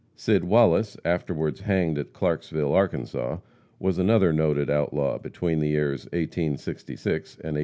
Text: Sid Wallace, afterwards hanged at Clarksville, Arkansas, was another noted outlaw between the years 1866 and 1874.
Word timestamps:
Sid 0.15 0.45
Wallace, 0.45 0.97
afterwards 1.05 1.59
hanged 1.61 1.99
at 1.99 2.11
Clarksville, 2.11 2.73
Arkansas, 2.73 3.37
was 3.77 3.99
another 3.99 4.33
noted 4.33 4.67
outlaw 4.67 5.19
between 5.19 5.59
the 5.59 5.69
years 5.69 6.05
1866 6.05 7.05
and 7.05 7.55
1874. 7.57 7.59